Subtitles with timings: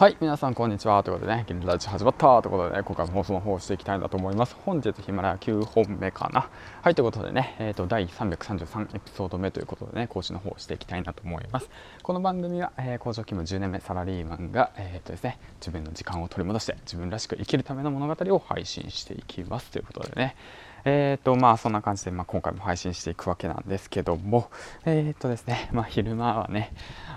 [0.00, 1.02] はい皆さんこんにちは。
[1.02, 4.56] ということでね「銀ラジ始まった」ということでね今回も放送の方をしていきたいなと思います。
[4.64, 6.48] 本日ヒマラヤ9本目かな。
[6.80, 11.68] はいということでね、えーと、第333エピソード目ということでね講師の方をしていきたいなと思います。
[12.02, 19.70] この番組は、えー、工場勤務10年目サラリーマンが、えーとですね、自分の時間を取り戻して自分らしく生きるための物語を配信していきます。
[19.70, 20.34] ということでね。
[20.84, 24.50] えーとまあそんな感じで、まあ、今回も配信していくわけなんですけども
[24.84, 26.72] えっ、ー、とですねまあ昼間はね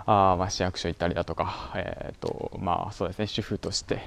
[0.05, 4.01] あまあ市役所行ったりだとかえっ、ー、とまあそうですね主婦として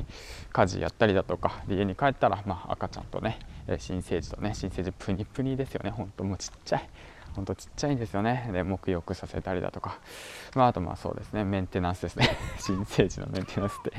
[0.53, 3.39] 家事やったりだとか家に帰ったらまあ赤ちゃんとね
[3.79, 6.89] 新生児とね新生児プニプニですよねほんともうちっちゃい
[7.37, 8.49] ほんとちっちゃいんですよね。
[8.51, 9.99] で沐浴させたりだとか、
[10.55, 12.31] まあ、あとまあそうですねメンテナンスですね。
[12.59, 13.93] 新生児のメンテナンスって。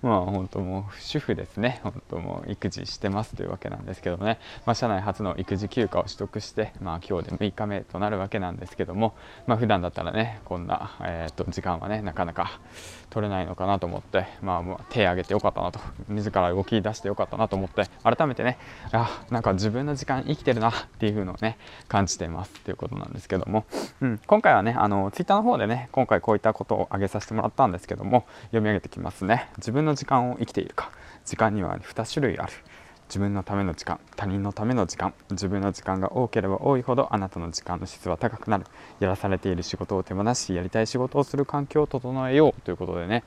[0.06, 1.80] まあ本当もう主婦ですね。
[1.82, 9.14] 本当もう育児してますというわけなんですけどね、まあ、社内初の育児休暇を取得して、まあ、今日で6日目となるわけなんですけども、
[9.46, 12.60] まあ普段だったらねこんな、えー、と時間はねなかなか
[13.10, 15.80] 取れないのかなと思って、まあ、もう手を挙げてよかったなと。
[16.08, 18.58] 自ら動き出してよかったなと思って改めてね
[18.92, 23.64] あなんか自分の時間生きてるなっていうのをね感じていますということなんですけども、
[24.00, 29.48] うん、今回はねあのツイッターの方でね今回こういったことを挙げさせてもらったんですけども読み上げてきますね。
[29.58, 30.90] 自分のの時間を生きているか。
[31.24, 32.52] 時間には2種類ある。
[33.10, 38.64] 自分のための時間他人のための時間自分の時間が多ければ多いほどあなたの時間の質は高くなる。
[39.00, 43.24] やらされている仕事を手放しやりたい仕事をする環境を整えようということでね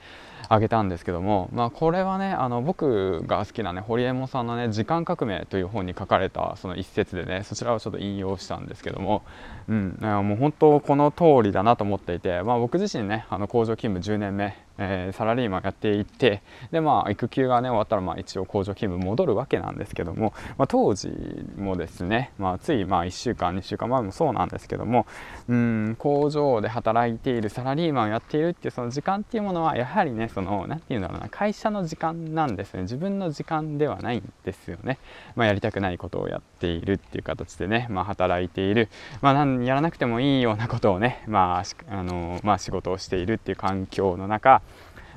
[0.47, 9.23] あげたんですけども、まあ、これはねあの僕が好きなね堀江門さんのね「時間革命」という本に書かれたその一節でねそちらをちょっと引用したんですけども、
[9.67, 21.09] うん、もう本当この通りだなと思っていて、まあ、僕自身ねあの工場勤務10年目えー、サラリーマンやっていてでまあ育休がね終わったらまあ一応工場勤務戻るわけなんですけども、まあ、当時
[21.57, 25.05] もですね、まあ、ついまあ1週間2週間前もそうなんですけども
[25.47, 32.83] うん工場で働いているサラリーマンをやっているっていうその時間っていうものはやはりねその何て言うんだろうな会社の時間なんですね。
[32.83, 34.97] 自分の時間ではないんですよね、
[35.35, 38.89] まあ、やりたくないことをやっているっていう形でね、まあ、働いている、
[39.21, 44.61] まあ、やらなくてもいいようなことをね、まああのまあ、仕事をしているっていう環境の中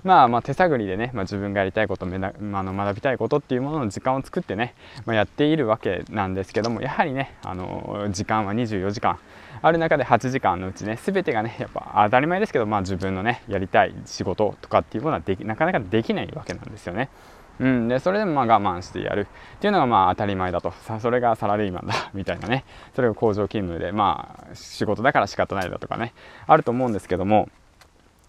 [0.07, 9.19] まあ、まあ手探りでね、まあ、自分がやりたいことめな、まあ、の学びたいことっていうものの時間を作ってね、まあ、やっているわけなんですけどもやはりねあの時間は24時間。
[9.63, 17.09] ある中で8時間のうちね全てがねやっぱ当たり前ですけど、まあ、自分のねやりたい仕事とかっていうものはできなかなかできないわけなんですよね。
[17.59, 19.27] うん、でそれでもまあ我慢してやる。
[19.57, 20.73] っていうのがまあ当たり前だと。
[20.83, 22.65] さそれがサラリーマンだ みたいなね。
[22.95, 26.13] それが工場勤務でまあ仕事だから仕方ないだとかね。
[26.47, 27.49] あると思うんですけども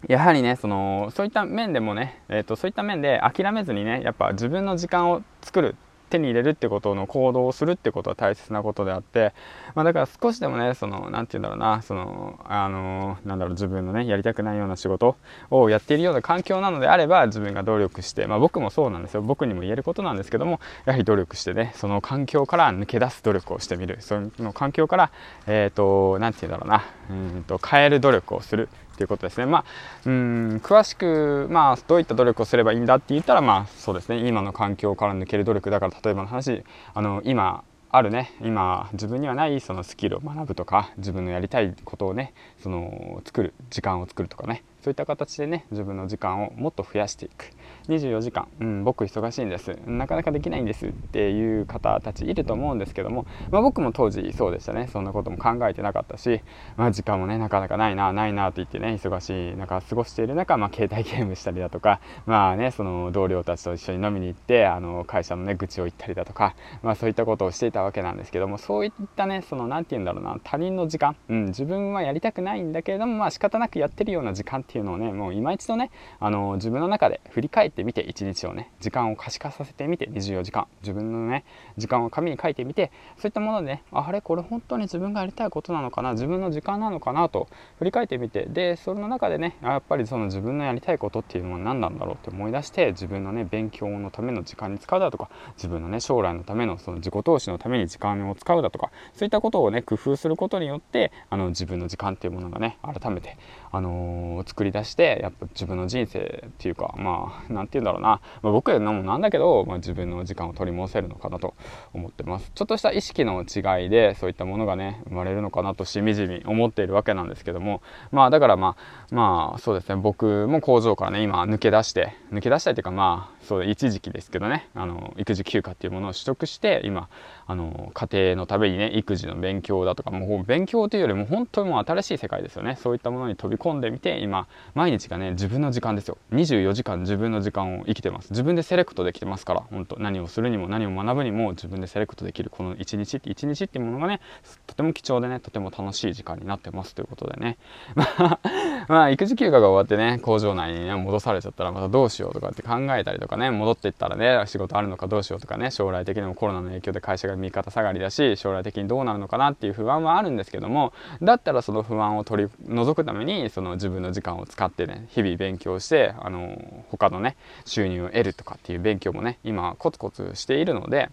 [0.07, 5.75] やはりねそのそういった面でもね、えーと、そういった面で諦めずにねやっぱ自分の時間を作る
[6.07, 9.33] 手に入れるってことの行動をするってことは大切なことであって、
[9.75, 15.15] まあ、だから少しでもねその何て言うんだろうなそのあのなんだろう自分のねやりたくないような仕事
[15.49, 19.21] をやっているような環境なのであれば自分が努力して、まあ、僕もそうなんですよ。
[19.21, 23.97] 僕にも言えることなんですけどもやはり努力してねその環境から抜け出す努力をしてみる。
[24.01, 25.11] その環境から
[25.45, 29.45] えっ、ー、と何て言うんだろうなうんと変える努力をするっていうことですね。
[29.45, 29.65] まあ、
[30.07, 34.27] うん詳しく、まあ、どういった努力をすればいいんだって言ったら、まあ、そうですね。
[34.27, 36.63] 今の環境から抜ける努力だから例えばの話
[36.93, 47.51] あの今あるね今自分にはないそのスキルを学ぶとか自分のやりたいことをねその作る時間を作るとかねそういった形でね自分の時間をもっと増やしていく。
[47.89, 49.77] 24時間、うん、僕忙しいんです。
[49.85, 54.87] なかなかできないんですっていう方たちいると思うんですけども、まあ、僕も当時そうでしたね。
[54.87, 56.41] そんなことも考えてなかったし、
[56.77, 75.89] まあ、時間もねなかなかないなないなと言ってね忙しい中過ごしている中、まあ、携帯ゲームしたりだとかまあねその同僚たちと一緒に飲みに行ってあの会社のね愚痴を言ったりだとか、まあ、そういったことをしていたわけなんですけどもそういったねその何て言うんだろうな他人の時間、うん、自分はやりたくないんだけれどもまあ仕方なくやってるような時間っていうていうのをねもう今一度ね
[76.19, 80.67] あの自分の中で振り返ってみて一日をね時間を可視化させてみて24時間。
[80.81, 81.43] 自分のね
[81.77, 87.47] 時間を紙に書いてみてそういったものでねあれこれ本当に自分がやりたいことなのかな自分の時間なのかなと
[87.79, 103.37] 振り返ってみてでその中でねやっぱりその自分のやりたいことっていうのは何なんだろうって思い出して自分のね勉強のための時間に使うだとか自分のね将来のためのその自己投資のために時間を使うだとかそういったことをね工夫することによってあの自分の時間っていうものがね改めて、
[103.71, 111.53] あのー、作り出してやっぱ自分の人生っていうかまあ何て言うんだろうな、まあ、僕のもなんだけど、まあ、自分の時間を取り戻せるのかなと
[111.93, 112.51] 思ってます。
[112.55, 117.83] ちょっとした意識の違いでそういったものがね生まれるのかなとしみじみ思っているわけなんですけども。
[118.11, 118.75] まあだからま
[119.11, 119.95] あまあそうですね。
[119.95, 124.69] 僕も工場からね今抜け出して抜け出したいというかまあそう一時期ですけどね。
[124.73, 127.09] あの育児休暇っていうものを取得して今
[127.45, 132.75] あの家庭のためにね育児の勉強だとかもう勉強というよりも本当にもう新しい世界ですよね。
[132.81, 136.17] そういったものに飛び込んでみて今毎日がね自分の時間ですよ。
[136.31, 138.31] 24時間自分の時間を生きてます。
[138.31, 139.97] 自分でセレクトできてますから本当。
[139.99, 144.21] 何をするにも何を学ぶにも自分でセレクトできるこの一日って1日っていうものがね
[144.65, 147.57] とても貴重でねとても楽しい時間になってますということでね。
[147.95, 148.39] まあ
[148.89, 166.57] まあ育児休暇が終わってね工場内にね戻されちゃったらまたどうしようとかって考えたりとかね戻っていったらね仕事あるのかどうしようとかね将来的にもコロナの影響で会社が右肩下がりだし将来的にどうなるのかなっていう不安はあるんですけどもだったらその不安を取り除くためにその自分の時間を使ってね日々勉強してあの
[166.89, 167.35] 他のね
[167.65, 171.09] 収入を得るとかっていう勉強もね今コツコツしているので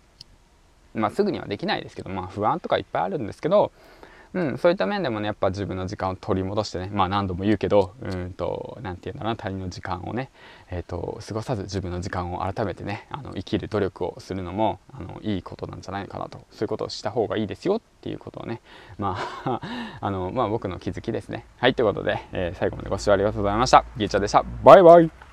[0.95, 3.73] まあすぐにはできないですけどまあ不安とかいっぱいあるんですけど
[4.35, 10.31] うん、そういった面でもねやっぱ自分の時間を取り戻してねまあ何度も言うけどうんと何て言うんだろうな他人の時間をね、
[10.71, 16.45] えーと、過ごさず自分の時間を改めてねあの生きる努力をするのもあのいいことなんじゃないかなと。
[16.51, 18.61] そういうことをした方がいいですよっていうことをね
[18.99, 19.61] まあ
[20.01, 21.47] あのまあ僕の気づきですね。
[21.59, 23.85] はいということで、えー、最後までご視聴ありがとうございました。
[23.97, 24.45] ギーチャでした。
[24.65, 25.24] バイバイ。